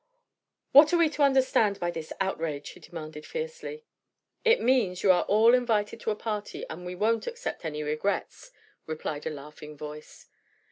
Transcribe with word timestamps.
"What 0.71 0.91
are 0.93 0.97
we 0.97 1.11
to 1.11 1.21
understand 1.21 1.79
by 1.79 1.91
this 1.91 2.11
outrage?" 2.19 2.69
he 2.71 2.79
demanded 2.79 3.23
fiercely. 3.23 3.83
"It 4.43 4.59
means 4.59 5.03
you 5.03 5.11
are 5.11 5.25
all 5.25 5.53
invited 5.53 5.99
to 5.99 6.09
a 6.09 6.15
party, 6.15 6.65
and 6.71 6.87
we 6.87 6.95
won't 6.95 7.27
accept 7.27 7.65
any 7.65 7.83
regrets," 7.83 8.49
replied 8.87 9.27
a 9.27 9.29
laughing 9.29 9.77
voice. 9.77 10.25